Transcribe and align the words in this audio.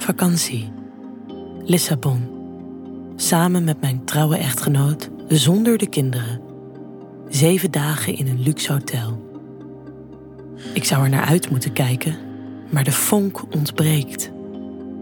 Vakantie. 0.00 0.72
Lissabon. 1.64 2.28
Samen 3.16 3.64
met 3.64 3.80
mijn 3.80 4.04
trouwe 4.04 4.36
echtgenoot, 4.36 5.10
zonder 5.28 5.78
de 5.78 5.88
kinderen. 5.88 6.40
Zeven 7.28 7.70
dagen 7.70 8.16
in 8.16 8.26
een 8.26 8.42
luxe 8.42 8.72
hotel. 8.72 9.40
Ik 10.74 10.84
zou 10.84 11.02
er 11.02 11.08
naar 11.08 11.24
uit 11.24 11.50
moeten 11.50 11.72
kijken, 11.72 12.16
maar 12.70 12.84
de 12.84 12.92
vonk 12.92 13.54
ontbreekt. 13.54 14.30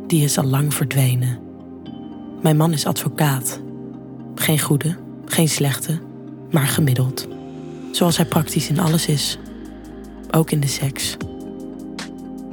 Die 0.06 0.24
is 0.24 0.38
al 0.38 0.44
lang 0.44 0.74
verdwenen. 0.74 1.38
Mijn 2.42 2.56
man 2.56 2.72
is 2.72 2.86
advocaat. 2.86 3.60
Geen 4.34 4.60
goede, 4.60 4.96
geen 5.24 5.48
slechte, 5.48 6.00
maar 6.50 6.66
gemiddeld. 6.66 7.28
Zoals 7.92 8.16
hij 8.16 8.26
praktisch 8.26 8.68
in 8.68 8.78
alles 8.78 9.06
is. 9.06 9.38
Ook 10.30 10.50
in 10.50 10.60
de 10.60 10.66
seks. 10.66 11.16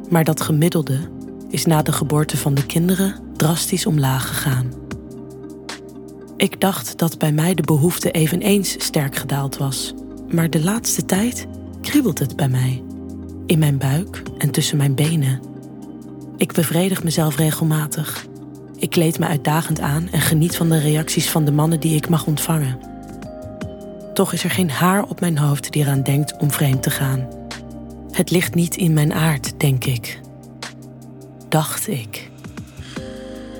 Maar 0.09 0.23
dat 0.23 0.41
gemiddelde 0.41 1.13
is 1.55 1.65
na 1.65 1.81
de 1.81 1.91
geboorte 1.91 2.37
van 2.37 2.53
de 2.53 2.65
kinderen 2.65 3.15
drastisch 3.35 3.85
omlaag 3.85 4.27
gegaan. 4.27 4.73
Ik 6.37 6.61
dacht 6.61 6.97
dat 6.97 7.17
bij 7.17 7.31
mij 7.31 7.53
de 7.53 7.61
behoefte 7.61 8.11
eveneens 8.11 8.75
sterk 8.77 9.15
gedaald 9.15 9.57
was, 9.57 9.93
maar 10.29 10.49
de 10.49 10.63
laatste 10.63 11.05
tijd 11.05 11.47
kriebelt 11.81 12.19
het 12.19 12.35
bij 12.35 12.49
mij. 12.49 12.83
In 13.45 13.59
mijn 13.59 13.77
buik 13.77 14.23
en 14.37 14.51
tussen 14.51 14.77
mijn 14.77 14.95
benen. 14.95 15.41
Ik 16.37 16.53
bevredig 16.53 17.03
mezelf 17.03 17.37
regelmatig. 17.37 18.25
Ik 18.77 18.89
kleed 18.89 19.19
me 19.19 19.25
uitdagend 19.25 19.79
aan 19.79 20.09
en 20.11 20.21
geniet 20.21 20.55
van 20.55 20.69
de 20.69 20.79
reacties 20.79 21.29
van 21.29 21.45
de 21.45 21.51
mannen 21.51 21.79
die 21.79 21.95
ik 21.95 22.09
mag 22.09 22.25
ontvangen. 22.25 22.79
Toch 24.13 24.33
is 24.33 24.43
er 24.43 24.51
geen 24.51 24.71
haar 24.71 25.03
op 25.03 25.19
mijn 25.19 25.37
hoofd 25.37 25.71
die 25.71 25.81
eraan 25.81 26.03
denkt 26.03 26.37
om 26.37 26.51
vreemd 26.51 26.83
te 26.83 26.89
gaan. 26.89 27.27
Het 28.11 28.31
ligt 28.31 28.55
niet 28.55 28.75
in 28.75 28.93
mijn 28.93 29.13
aard, 29.13 29.59
denk 29.59 29.85
ik. 29.85 30.23
Dacht 31.55 31.87
ik. 31.87 32.29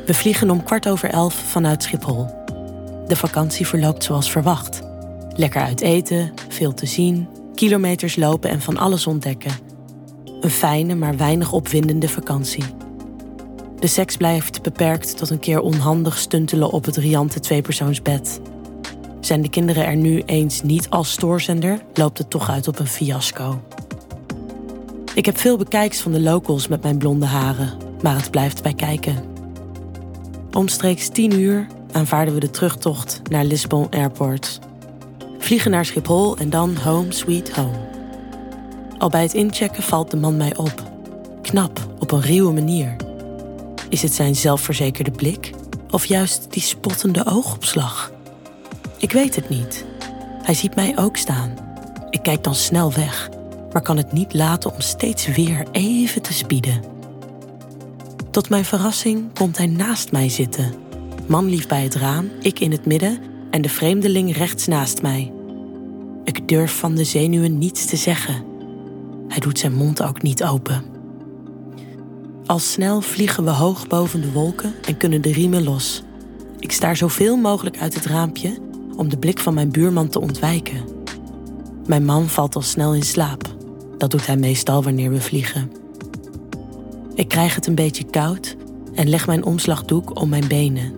We 0.05 0.13
vliegen 0.13 0.49
om 0.49 0.63
kwart 0.63 0.87
over 0.87 1.09
elf 1.09 1.33
vanuit 1.33 1.83
Schiphol. 1.83 2.27
De 3.07 3.15
vakantie 3.15 3.67
verloopt 3.67 4.03
zoals 4.03 4.31
verwacht. 4.31 4.81
Lekker 5.35 5.61
uit 5.61 5.81
eten, 5.81 6.33
veel 6.49 6.73
te 6.73 6.85
zien, 6.85 7.27
kilometers 7.53 8.15
lopen 8.15 8.49
en 8.49 8.61
van 8.61 8.77
alles 8.77 9.07
ontdekken. 9.07 9.51
Een 10.41 10.49
fijne, 10.49 10.95
maar 10.95 11.17
weinig 11.17 11.51
opwindende 11.51 12.09
vakantie. 12.09 12.63
De 13.79 13.87
seks 13.87 14.17
blijft 14.17 14.61
beperkt 14.61 15.17
tot 15.17 15.29
een 15.29 15.39
keer 15.39 15.59
onhandig 15.59 16.17
stuntelen 16.17 16.71
op 16.71 16.85
het 16.85 16.97
riante 16.97 17.39
tweepersoonsbed. 17.39 18.41
Zijn 19.19 19.41
de 19.41 19.49
kinderen 19.49 19.85
er 19.85 19.95
nu 19.95 20.21
eens 20.25 20.61
niet 20.61 20.89
als 20.89 21.11
stoorzender, 21.11 21.81
loopt 21.93 22.17
het 22.17 22.29
toch 22.29 22.49
uit 22.49 22.67
op 22.67 22.79
een 22.79 22.87
fiasco. 22.87 23.61
Ik 25.13 25.25
heb 25.25 25.37
veel 25.37 25.57
bekijks 25.57 26.01
van 26.01 26.11
de 26.11 26.21
locals 26.21 26.67
met 26.67 26.83
mijn 26.83 26.97
blonde 26.97 27.25
haren, 27.25 27.84
maar 28.05 28.15
het 28.15 28.31
blijft 28.31 28.63
bij 28.63 28.73
kijken. 28.73 29.23
Omstreeks 30.51 31.07
10 31.09 31.39
uur 31.39 31.67
aanvaarden 31.91 32.33
we 32.33 32.39
de 32.39 32.49
terugtocht 32.49 33.21
naar 33.29 33.45
Lisbon 33.45 33.89
Airport. 33.89 34.59
Vliegen 35.37 35.71
naar 35.71 35.85
Schiphol 35.85 36.37
en 36.37 36.49
dan 36.49 36.75
home 36.75 37.11
sweet 37.11 37.55
home. 37.55 37.87
Al 38.97 39.09
bij 39.09 39.21
het 39.21 39.33
inchecken 39.33 39.83
valt 39.83 40.11
de 40.11 40.17
man 40.17 40.37
mij 40.37 40.55
op. 40.55 40.91
Knap, 41.41 41.79
op 41.99 42.11
een 42.11 42.21
ruwe 42.21 42.53
manier. 42.53 42.95
Is 43.89 44.01
het 44.01 44.13
zijn 44.13 44.35
zelfverzekerde 44.35 45.11
blik 45.11 45.51
of 45.89 46.05
juist 46.05 46.47
die 46.49 46.63
spottende 46.63 47.25
oogopslag? 47.25 48.11
Ik 48.97 49.11
weet 49.11 49.35
het 49.35 49.49
niet. 49.49 49.85
Hij 50.41 50.53
ziet 50.53 50.75
mij 50.75 50.97
ook 50.97 51.17
staan. 51.17 51.53
Ik 52.09 52.23
kijk 52.23 52.43
dan 52.43 52.55
snel 52.55 52.93
weg, 52.93 53.29
maar 53.71 53.81
kan 53.81 53.97
het 53.97 54.11
niet 54.11 54.33
laten 54.33 54.73
om 54.73 54.81
steeds 54.81 55.27
weer 55.27 55.65
even 55.71 56.21
te 56.21 56.33
spieden. 56.33 56.94
Tot 58.35 58.49
mijn 58.49 58.65
verrassing 58.65 59.33
komt 59.33 59.57
hij 59.57 59.67
naast 59.67 60.11
mij 60.11 60.29
zitten. 60.29 60.73
Man 61.27 61.45
lief 61.45 61.67
bij 61.67 61.83
het 61.83 61.95
raam, 61.95 62.29
ik 62.41 62.59
in 62.59 62.71
het 62.71 62.85
midden 62.85 63.19
en 63.51 63.61
de 63.61 63.69
vreemdeling 63.69 64.37
rechts 64.37 64.67
naast 64.67 65.01
mij. 65.01 65.33
Ik 66.23 66.47
durf 66.47 66.79
van 66.79 66.95
de 66.95 67.03
zenuwen 67.03 67.57
niets 67.57 67.85
te 67.85 67.95
zeggen. 67.95 68.45
Hij 69.27 69.39
doet 69.39 69.59
zijn 69.59 69.73
mond 69.73 70.03
ook 70.03 70.21
niet 70.21 70.43
open. 70.43 70.83
Al 72.45 72.59
snel 72.59 73.01
vliegen 73.01 73.43
we 73.43 73.49
hoog 73.49 73.87
boven 73.87 74.21
de 74.21 74.31
wolken 74.31 74.73
en 74.87 74.97
kunnen 74.97 75.21
de 75.21 75.31
riemen 75.31 75.63
los. 75.63 76.03
Ik 76.59 76.71
staar 76.71 76.97
zoveel 76.97 77.37
mogelijk 77.37 77.77
uit 77.77 77.93
het 77.93 78.05
raampje 78.05 78.57
om 78.95 79.09
de 79.09 79.17
blik 79.17 79.39
van 79.39 79.53
mijn 79.53 79.71
buurman 79.71 80.07
te 80.07 80.21
ontwijken. 80.21 80.83
Mijn 81.85 82.05
man 82.05 82.27
valt 82.27 82.55
al 82.55 82.61
snel 82.61 82.93
in 82.93 83.03
slaap. 83.03 83.55
Dat 83.97 84.11
doet 84.11 84.25
hij 84.25 84.37
meestal 84.37 84.83
wanneer 84.83 85.11
we 85.11 85.21
vliegen. 85.21 85.83
Ik 87.15 87.27
krijg 87.27 87.55
het 87.55 87.67
een 87.67 87.75
beetje 87.75 88.03
koud 88.03 88.55
en 88.93 89.09
leg 89.09 89.27
mijn 89.27 89.43
omslagdoek 89.43 90.19
om 90.19 90.29
mijn 90.29 90.47
benen. 90.47 90.93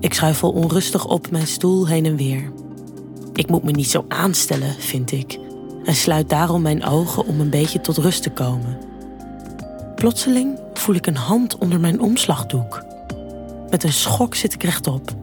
Ik 0.00 0.14
schuifel 0.14 0.50
onrustig 0.50 1.06
op 1.06 1.30
mijn 1.30 1.46
stoel 1.46 1.88
heen 1.88 2.06
en 2.06 2.16
weer. 2.16 2.52
Ik 3.32 3.48
moet 3.48 3.62
me 3.62 3.70
niet 3.70 3.90
zo 3.90 4.04
aanstellen, 4.08 4.74
vind 4.78 5.12
ik, 5.12 5.38
en 5.84 5.94
sluit 5.94 6.28
daarom 6.28 6.62
mijn 6.62 6.84
ogen 6.84 7.26
om 7.26 7.40
een 7.40 7.50
beetje 7.50 7.80
tot 7.80 7.96
rust 7.96 8.22
te 8.22 8.30
komen. 8.30 8.78
Plotseling 9.94 10.58
voel 10.74 10.94
ik 10.94 11.06
een 11.06 11.16
hand 11.16 11.58
onder 11.58 11.80
mijn 11.80 12.00
omslagdoek. 12.00 12.84
Met 13.70 13.84
een 13.84 13.92
schok 13.92 14.34
zit 14.34 14.54
ik 14.54 14.62
rechtop. 14.62 15.14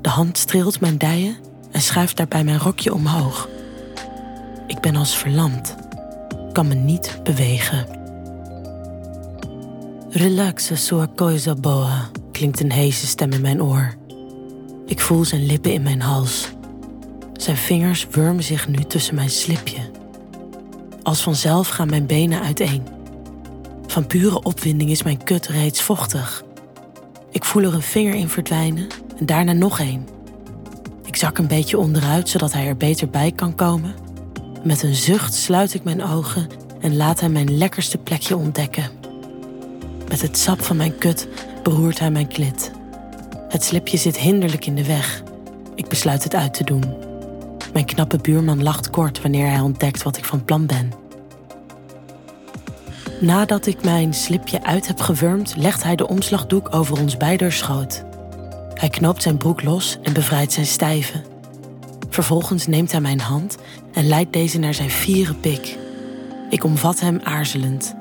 De 0.00 0.08
hand 0.08 0.38
streelt 0.38 0.80
mijn 0.80 0.98
dijen 0.98 1.36
en 1.70 1.80
schuift 1.80 2.16
daarbij 2.16 2.44
mijn 2.44 2.58
rokje 2.58 2.94
omhoog. 2.94 3.48
Ik 4.66 4.80
ben 4.80 4.96
als 4.96 5.16
verlamd, 5.16 5.74
kan 6.52 6.68
me 6.68 6.74
niet 6.74 7.20
bewegen. 7.22 7.97
Relaxa 10.10 10.76
sua 10.76 11.06
coisa 11.16 11.54
boa, 11.54 12.10
klinkt 12.32 12.60
een 12.60 12.72
heese 12.72 13.06
stem 13.06 13.32
in 13.32 13.40
mijn 13.40 13.62
oor. 13.62 13.94
Ik 14.86 15.00
voel 15.00 15.24
zijn 15.24 15.46
lippen 15.46 15.72
in 15.72 15.82
mijn 15.82 16.00
hals. 16.00 16.48
Zijn 17.32 17.56
vingers 17.56 18.06
wurmen 18.10 18.44
zich 18.44 18.68
nu 18.68 18.84
tussen 18.84 19.14
mijn 19.14 19.30
slipje. 19.30 19.90
Als 21.02 21.22
vanzelf 21.22 21.68
gaan 21.68 21.88
mijn 21.88 22.06
benen 22.06 22.42
uiteen. 22.42 22.82
Van 23.86 24.06
pure 24.06 24.42
opwinding 24.42 24.90
is 24.90 25.02
mijn 25.02 25.24
kut 25.24 25.46
reeds 25.46 25.82
vochtig. 25.82 26.44
Ik 27.30 27.44
voel 27.44 27.62
er 27.62 27.74
een 27.74 27.82
vinger 27.82 28.14
in 28.14 28.28
verdwijnen 28.28 28.86
en 29.18 29.26
daarna 29.26 29.52
nog 29.52 29.80
één. 29.80 30.06
Ik 31.04 31.16
zak 31.16 31.38
een 31.38 31.48
beetje 31.48 31.78
onderuit 31.78 32.28
zodat 32.28 32.52
hij 32.52 32.66
er 32.66 32.76
beter 32.76 33.10
bij 33.10 33.32
kan 33.32 33.54
komen. 33.54 33.94
Met 34.64 34.82
een 34.82 34.94
zucht 34.94 35.34
sluit 35.34 35.74
ik 35.74 35.84
mijn 35.84 36.04
ogen 36.04 36.46
en 36.80 36.96
laat 36.96 37.20
hij 37.20 37.28
mijn 37.28 37.58
lekkerste 37.58 37.98
plekje 37.98 38.36
ontdekken. 38.36 38.97
Met 40.08 40.22
het 40.22 40.38
sap 40.38 40.62
van 40.62 40.76
mijn 40.76 40.98
kut 40.98 41.28
beroert 41.62 41.98
hij 41.98 42.10
mijn 42.10 42.28
klit. 42.28 42.70
Het 43.48 43.64
slipje 43.64 43.96
zit 43.96 44.18
hinderlijk 44.18 44.66
in 44.66 44.74
de 44.74 44.86
weg. 44.86 45.22
Ik 45.74 45.88
besluit 45.88 46.24
het 46.24 46.34
uit 46.34 46.54
te 46.54 46.64
doen. 46.64 46.84
Mijn 47.72 47.84
knappe 47.84 48.16
buurman 48.16 48.62
lacht 48.62 48.90
kort 48.90 49.22
wanneer 49.22 49.50
hij 49.50 49.60
ontdekt 49.60 50.02
wat 50.02 50.16
ik 50.16 50.24
van 50.24 50.44
plan 50.44 50.66
ben. 50.66 50.92
Nadat 53.20 53.66
ik 53.66 53.84
mijn 53.84 54.14
slipje 54.14 54.62
uit 54.64 54.86
heb 54.86 55.00
gewurmd, 55.00 55.56
legt 55.56 55.82
hij 55.82 55.96
de 55.96 56.08
omslagdoek 56.08 56.74
over 56.74 57.00
ons 57.00 57.16
beider 57.16 57.52
schoot. 57.52 58.04
Hij 58.74 58.88
knoopt 58.88 59.22
zijn 59.22 59.36
broek 59.36 59.62
los 59.62 59.98
en 60.02 60.12
bevrijdt 60.12 60.52
zijn 60.52 60.66
stijve. 60.66 61.22
Vervolgens 62.10 62.66
neemt 62.66 62.92
hij 62.92 63.00
mijn 63.00 63.20
hand 63.20 63.56
en 63.92 64.06
leidt 64.06 64.32
deze 64.32 64.58
naar 64.58 64.74
zijn 64.74 64.90
vieren 64.90 65.40
pik. 65.40 65.78
Ik 66.50 66.64
omvat 66.64 67.00
hem 67.00 67.20
aarzelend. 67.22 67.94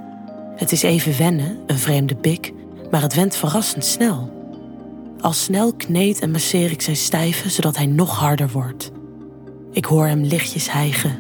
Het 0.58 0.72
is 0.72 0.82
even 0.82 1.18
wennen, 1.18 1.58
een 1.68 1.78
vreemde 1.78 2.16
pik, 2.16 2.54
maar 2.92 3.02
het 3.02 3.14
went 3.14 3.36
verrassend 3.36 3.86
snel. 3.86 4.36
Al 5.20 5.34
snel 5.34 5.74
kneed 5.74 6.20
en 6.20 6.32
masseer 6.32 6.72
ik 6.72 6.82
zijn 6.82 6.96
stijve 6.96 7.50
zodat 7.50 7.78
hij 7.78 7.86
nog 7.86 8.20
harder 8.20 8.50
wordt. 8.50 8.92
Ik 9.72 9.86
hoor 9.86 10.06
hem 10.06 10.24
lichtjes 10.24 10.72
hijgen. 10.72 11.20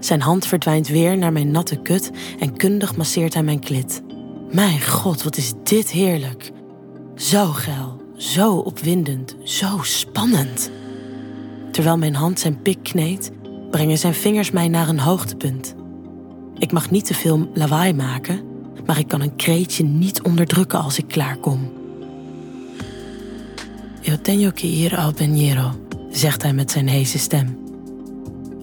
Zijn 0.00 0.20
hand 0.20 0.46
verdwijnt 0.46 0.88
weer 0.88 1.18
naar 1.18 1.32
mijn 1.32 1.50
natte 1.50 1.76
kut 1.76 2.10
en 2.38 2.56
kundig 2.56 2.96
masseert 2.96 3.34
hij 3.34 3.42
mijn 3.42 3.60
klit. 3.60 4.02
Mijn 4.50 4.82
god, 4.82 5.22
wat 5.22 5.36
is 5.36 5.52
dit 5.64 5.90
heerlijk. 5.90 6.50
Zo 7.14 7.46
geil, 7.46 8.00
zo 8.16 8.56
opwindend, 8.56 9.36
zo 9.42 9.78
spannend. 9.82 10.70
Terwijl 11.70 11.98
mijn 11.98 12.14
hand 12.14 12.40
zijn 12.40 12.62
pik 12.62 12.82
kneedt, 12.82 13.30
brengen 13.70 13.98
zijn 13.98 14.14
vingers 14.14 14.50
mij 14.50 14.68
naar 14.68 14.88
een 14.88 15.00
hoogtepunt. 15.00 15.74
Ik 16.58 16.72
mag 16.72 16.90
niet 16.90 17.06
te 17.06 17.14
veel 17.14 17.50
lawaai 17.54 17.92
maken, 17.92 18.40
maar 18.86 18.98
ik 18.98 19.08
kan 19.08 19.20
een 19.20 19.36
kreetje 19.36 19.84
niet 19.84 20.22
onderdrukken 20.22 20.82
als 20.82 20.98
ik 20.98 21.08
klaarkom. 21.08 21.72
Yo 24.00 24.16
tengo 24.22 24.50
que 24.50 24.66
ir 24.66 24.96
al 24.96 25.12
bañero, 25.12 25.70
zegt 26.10 26.42
hij 26.42 26.52
met 26.52 26.70
zijn 26.70 26.88
heese 26.88 27.18
stem. 27.18 27.58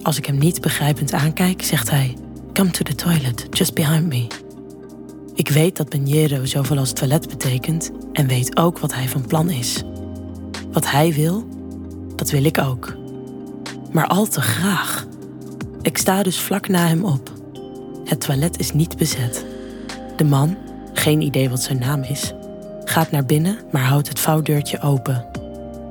Als 0.02 0.16
ik 0.16 0.26
hem 0.26 0.38
niet 0.38 0.60
begrijpend 0.60 1.12
aankijk, 1.12 1.62
zegt 1.62 1.90
hij: 1.90 2.16
Come 2.52 2.70
to 2.70 2.82
the 2.82 2.94
toilet, 2.94 3.46
just 3.50 3.74
behind 3.74 4.06
me. 4.06 4.26
Ik 5.34 5.48
weet 5.48 5.76
dat 5.76 5.96
bañero 5.96 6.42
zoveel 6.42 6.78
als 6.78 6.92
toilet 6.92 7.28
betekent 7.28 7.90
en 8.12 8.26
weet 8.26 8.56
ook 8.56 8.78
wat 8.78 8.94
hij 8.94 9.08
van 9.08 9.26
plan 9.26 9.50
is. 9.50 9.82
Wat 10.72 10.90
hij 10.90 11.12
wil, 11.12 11.48
dat 12.16 12.30
wil 12.30 12.44
ik 12.44 12.58
ook. 12.58 12.96
Maar 13.92 14.06
al 14.06 14.26
te 14.26 14.40
graag. 14.40 15.06
Ik 15.82 15.98
sta 15.98 16.22
dus 16.22 16.38
vlak 16.38 16.68
na 16.68 16.86
hem 16.86 17.04
op. 17.04 17.35
Het 18.06 18.20
toilet 18.20 18.58
is 18.58 18.72
niet 18.72 18.96
bezet. 18.96 19.44
De 20.16 20.24
man, 20.24 20.56
geen 20.92 21.20
idee 21.20 21.50
wat 21.50 21.62
zijn 21.62 21.78
naam 21.78 22.02
is, 22.02 22.32
gaat 22.84 23.10
naar 23.10 23.24
binnen, 23.24 23.58
maar 23.70 23.82
houdt 23.82 24.08
het 24.08 24.20
vouwdeurtje 24.20 24.80
open. 24.80 25.26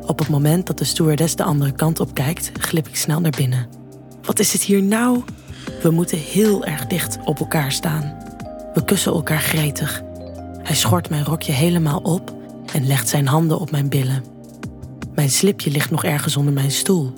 Op 0.06 0.20
het 0.20 0.30
moment 0.30 0.68
dat 0.68 0.78
de 0.78 0.84
stewardess 0.84 1.36
de 1.36 1.44
andere 1.44 1.72
kant 1.72 2.00
op 2.00 2.14
kijkt, 2.14 2.52
glip 2.60 2.88
ik 2.88 2.96
snel 2.96 3.20
naar 3.20 3.34
binnen. 3.38 3.68
Wat 4.22 4.40
is 4.40 4.54
het 4.54 4.62
hier 4.62 4.84
nou? 4.84 5.24
We 5.82 5.90
moeten 5.90 6.18
heel 6.18 6.66
erg 6.66 6.88
dicht 6.88 7.18
op 7.26 7.40
elkaar 7.40 7.72
staan. 7.72 8.18
We 8.74 8.86
kussen 8.86 9.14
elkaar 9.14 9.42
gretig. 9.42 10.04
Hij 10.64 10.76
schort 10.76 11.10
mijn 11.10 11.26
rokje 11.26 11.52
helemaal 11.52 12.00
op 12.00 12.36
en 12.74 12.88
legt 12.88 13.10
zijn 13.10 13.28
handen 13.28 13.60
op 13.60 13.72
mijn 13.72 13.90
billen. 13.90 14.24
Mijn 15.16 15.30
slipje 15.30 15.72
ligt 15.72 15.92
nog 15.92 16.04
ergens 16.04 16.38
onder 16.38 16.54
mijn 16.54 16.72
stoel. 16.72 17.14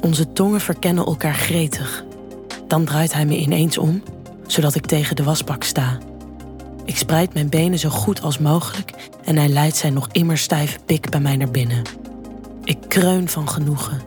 Onze 0.00 0.32
tongen 0.32 0.60
verkennen 0.60 1.06
elkaar 1.06 1.34
gretig. 1.34 2.04
Dan 2.72 2.84
draait 2.84 3.12
hij 3.12 3.26
me 3.26 3.36
ineens 3.36 3.78
om, 3.78 4.02
zodat 4.46 4.74
ik 4.74 4.86
tegen 4.86 5.16
de 5.16 5.22
wasbak 5.22 5.64
sta. 5.64 5.98
Ik 6.84 6.96
spreid 6.96 7.34
mijn 7.34 7.48
benen 7.48 7.78
zo 7.78 7.88
goed 7.88 8.22
als 8.22 8.38
mogelijk 8.38 8.92
en 9.24 9.36
hij 9.36 9.48
leidt 9.48 9.76
zijn 9.76 9.92
nog 9.92 10.08
immer 10.12 10.38
stijve 10.38 10.78
pik 10.84 11.10
bij 11.10 11.20
mij 11.20 11.36
naar 11.36 11.50
binnen. 11.50 11.82
Ik 12.64 12.78
kreun 12.88 13.28
van 13.28 13.48
genoegen. 13.48 14.00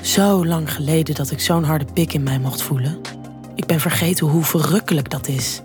Zo 0.00 0.46
lang 0.46 0.72
geleden 0.72 1.14
dat 1.14 1.30
ik 1.30 1.40
zo'n 1.40 1.64
harde 1.64 1.84
pik 1.92 2.12
in 2.12 2.22
mij 2.22 2.38
mocht 2.38 2.62
voelen. 2.62 2.98
Ik 3.54 3.66
ben 3.66 3.80
vergeten 3.80 4.26
hoe 4.26 4.44
verrukkelijk 4.44 5.10
dat 5.10 5.28
is. 5.28 5.60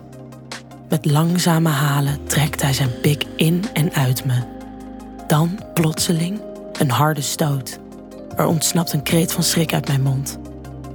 Met 0.89 1.05
langzame 1.05 1.69
halen 1.69 2.25
trekt 2.25 2.61
hij 2.61 2.73
zijn 2.73 2.99
pik 3.01 3.25
in 3.35 3.63
en 3.73 3.93
uit 3.93 4.25
me. 4.25 4.43
Dan, 5.27 5.59
plotseling, 5.73 6.41
een 6.79 6.91
harde 6.91 7.21
stoot. 7.21 7.79
Er 8.35 8.45
ontsnapt 8.45 8.93
een 8.93 9.03
kreet 9.03 9.31
van 9.31 9.43
schrik 9.43 9.73
uit 9.73 9.87
mijn 9.87 10.01
mond. 10.01 10.41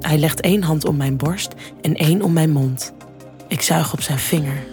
Hij 0.01 0.19
legt 0.19 0.41
één 0.41 0.63
hand 0.63 0.85
om 0.85 0.97
mijn 0.97 1.17
borst 1.17 1.55
en 1.81 1.95
één 1.95 2.23
om 2.23 2.33
mijn 2.33 2.51
mond. 2.51 2.93
Ik 3.49 3.63
zuig 3.63 3.93
op 3.93 4.01
zijn 4.01 4.19
vinger. 4.19 4.67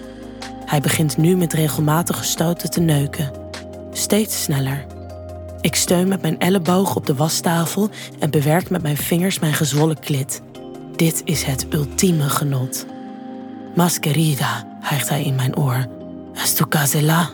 Hij 0.66 0.80
begint 0.80 1.18
nu 1.18 1.36
met 1.36 1.54
regelmatige 1.54 2.24
stoten 2.24 2.70
te 2.70 2.80
neuken. 2.80 3.32
Steeds 3.92 4.44
sneller. 4.44 4.86
Ik 5.62 5.76
steun 5.76 6.08
met 6.08 6.22
mijn 6.22 6.40
elleboog 6.40 6.96
op 6.96 7.06
de 7.06 7.16
wastafel 7.16 7.90
en 8.20 8.30
bewerk 8.30 8.70
met 8.70 8.82
mijn 8.82 8.98
vingers 8.98 9.40
mijn 9.40 9.54
gezwollen 9.54 10.00
klit. 10.00 10.42
Dit 10.96 11.22
is 11.24 11.44
het 11.44 11.66
ultieme 11.74 12.30
genot. 12.30 12.86
Masquerida, 13.76 14.78
hijgt 14.80 15.10
hij 15.10 15.24
in 15.24 15.36
mijn 15.36 15.58
oor. 15.58 15.86
Es 16.34 16.54
tu 16.54 16.68
casela? 16.68 17.30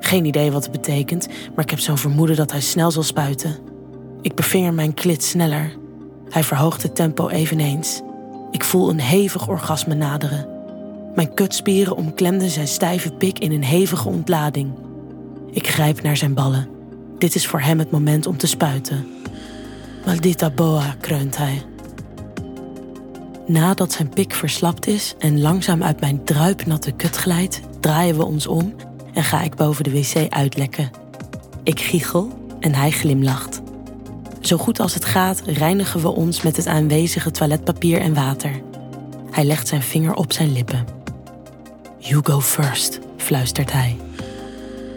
Geen 0.00 0.24
idee 0.24 0.52
wat 0.52 0.62
het 0.62 0.72
betekent, 0.72 1.28
maar 1.54 1.64
ik 1.64 1.70
heb 1.70 1.78
zo'n 1.78 1.98
vermoeden 1.98 2.36
dat 2.36 2.50
hij 2.50 2.60
snel 2.60 2.90
zal 2.90 3.02
spuiten. 3.02 3.56
Ik 4.22 4.34
bevinger 4.34 4.74
mijn 4.74 4.94
klit 4.94 5.24
sneller. 5.24 5.72
Hij 6.36 6.44
verhoogt 6.44 6.82
het 6.82 6.94
tempo 6.94 7.28
eveneens. 7.28 8.00
Ik 8.50 8.64
voel 8.64 8.90
een 8.90 9.00
hevig 9.00 9.48
orgasme 9.48 9.94
naderen. 9.94 10.48
Mijn 11.14 11.34
kutspieren 11.34 11.96
omklemden 11.96 12.50
zijn 12.50 12.68
stijve 12.68 13.12
pik 13.12 13.38
in 13.38 13.52
een 13.52 13.64
hevige 13.64 14.08
ontlading. 14.08 14.72
Ik 15.50 15.68
grijp 15.68 16.02
naar 16.02 16.16
zijn 16.16 16.34
ballen. 16.34 16.68
Dit 17.18 17.34
is 17.34 17.46
voor 17.46 17.60
hem 17.60 17.78
het 17.78 17.90
moment 17.90 18.26
om 18.26 18.36
te 18.36 18.46
spuiten. 18.46 19.06
Maldita 20.04 20.50
boa, 20.50 20.94
kreunt 21.00 21.36
hij. 21.36 21.62
Nadat 23.46 23.92
zijn 23.92 24.08
pik 24.08 24.34
verslapt 24.34 24.86
is 24.86 25.14
en 25.18 25.40
langzaam 25.40 25.82
uit 25.82 26.00
mijn 26.00 26.24
druipnatte 26.24 26.92
kut 26.92 27.16
glijdt, 27.16 27.60
draaien 27.80 28.16
we 28.16 28.24
ons 28.24 28.46
om 28.46 28.74
en 29.12 29.24
ga 29.24 29.42
ik 29.42 29.54
boven 29.54 29.84
de 29.84 29.90
wc 29.90 30.32
uitlekken. 30.32 30.90
Ik 31.62 31.80
giechel 31.80 32.28
en 32.60 32.74
hij 32.74 32.90
glimlacht. 32.90 33.64
Zo 34.46 34.56
goed 34.56 34.80
als 34.80 34.94
het 34.94 35.04
gaat 35.04 35.42
reinigen 35.46 36.00
we 36.00 36.08
ons 36.08 36.42
met 36.42 36.56
het 36.56 36.66
aanwezige 36.66 37.30
toiletpapier 37.30 38.00
en 38.00 38.14
water. 38.14 38.62
Hij 39.30 39.44
legt 39.44 39.68
zijn 39.68 39.82
vinger 39.82 40.14
op 40.14 40.32
zijn 40.32 40.52
lippen. 40.52 40.86
You 41.98 42.20
go 42.24 42.40
first, 42.40 42.98
fluistert 43.16 43.72
hij. 43.72 43.96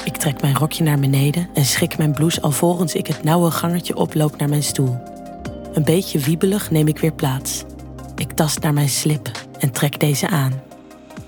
Ik 0.03 0.17
trek 0.17 0.41
mijn 0.41 0.57
rokje 0.57 0.83
naar 0.83 0.99
beneden 0.99 1.49
en 1.53 1.65
schik 1.65 1.97
mijn 1.97 2.11
blouse 2.11 2.41
alvorens 2.41 2.93
ik 2.93 3.07
het 3.07 3.23
nauwe 3.23 3.51
gangetje 3.51 3.95
oploop 3.95 4.37
naar 4.37 4.49
mijn 4.49 4.63
stoel. 4.63 4.97
Een 5.73 5.83
beetje 5.83 6.19
wiebelig 6.19 6.71
neem 6.71 6.87
ik 6.87 6.99
weer 6.99 7.13
plaats. 7.13 7.63
Ik 8.15 8.31
tast 8.31 8.59
naar 8.59 8.73
mijn 8.73 8.89
slip 8.89 9.31
en 9.59 9.71
trek 9.71 9.99
deze 9.99 10.27
aan. 10.27 10.61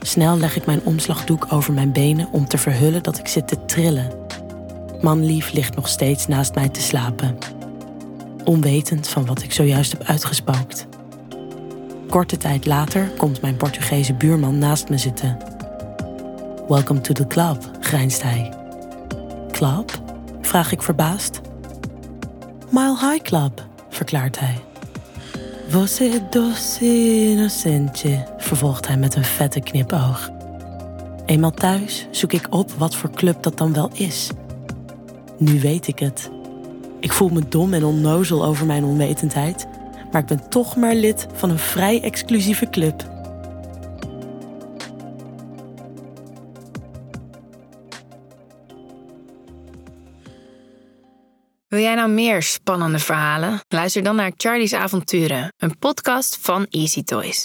Snel 0.02 0.38
leg 0.38 0.56
ik 0.56 0.66
mijn 0.66 0.82
omslagdoek 0.84 1.48
over 1.50 1.74
mijn 1.74 1.94
benen 1.94 2.28
om 2.32 2.48
te 2.48 2.58
verhullen 2.58 3.04
dat 3.04 3.18
ik 3.18 3.28
zit 3.28 3.48
te 3.48 3.66
trillen. 3.66 4.12
Manlief 5.02 5.52
ligt 5.52 5.76
nog 5.76 5.88
steeds 5.88 6.28
naast 6.28 6.56
mij 6.56 6.70
te 6.70 6.82
slapen. 6.82 7.38
Onwetend 8.44 9.08
van 9.08 9.26
wat 9.26 9.44
ik 9.44 9.52
zojuist 9.52 9.92
heb 9.92 10.04
uitgespookt. 10.04 10.88
Korte 12.10 12.38
tijd 12.38 12.66
later 12.66 13.10
komt 13.18 13.42
mijn 13.42 13.56
Portugese 13.56 14.14
buurman 14.14 14.58
naast 14.58 14.90
me 14.90 14.98
zitten. 14.98 15.38
Welcome 16.68 17.02
to 17.02 17.14
the 17.14 17.28
club, 17.28 17.72
grijnst 17.80 18.22
hij. 18.22 18.54
Club? 19.52 20.02
vraag 20.42 20.72
ik 20.72 20.82
verbaasd. 20.82 21.42
Mile 22.70 22.98
High 23.00 23.22
Club, 23.24 23.68
verklaart 23.90 24.40
hij. 24.40 24.56
Você 25.68 26.22
doce 26.30 26.86
inocente, 27.32 28.26
vervolgt 28.38 28.88
hij 28.88 28.98
met 28.98 29.16
een 29.16 29.24
vette 29.24 29.60
knipoog. 29.60 30.30
Eenmaal 31.26 31.52
thuis 31.52 32.08
zoek 32.12 32.34
ik 32.34 32.48
op 32.50 32.72
wat 32.72 32.96
voor 32.96 33.12
club 33.12 33.44
dat 33.44 33.58
dan 33.58 33.74
wel 33.74 33.90
is. 33.94 34.30
Nu 35.38 35.60
weet 35.60 35.88
ik 35.88 36.00
het. 36.00 36.30
Ik 37.02 37.12
voel 37.12 37.30
me 37.30 37.48
dom 37.48 37.74
en 37.74 37.84
onnozel 37.84 38.46
over 38.46 38.66
mijn 38.66 38.84
onwetendheid, 38.84 39.68
maar 40.12 40.22
ik 40.22 40.28
ben 40.28 40.50
toch 40.50 40.76
maar 40.76 40.96
lid 40.96 41.28
van 41.34 41.50
een 41.50 41.60
vrij 41.60 42.02
exclusieve 42.02 42.70
club. 42.70 43.10
Wil 51.68 51.80
jij 51.80 51.96
nou 51.96 52.10
meer 52.10 52.42
spannende 52.44 53.00
verhalen? 53.00 53.60
Luister 53.68 54.04
dan 54.04 54.16
naar 54.16 54.32
Charlie's 54.38 54.74
Avonturen, 54.74 55.54
een 55.58 55.78
podcast 55.78 56.38
van 56.42 56.66
Easy 56.70 57.04
Toys. 57.04 57.40